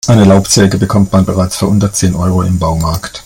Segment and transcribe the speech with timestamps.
[0.07, 3.19] Eine Laubsäge bekommt man bereits für unter zehn Euro im Baumarkt.